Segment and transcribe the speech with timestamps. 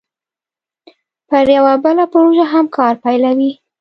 [1.29, 3.51] پر یوه بله پروژه هم کار پیلوي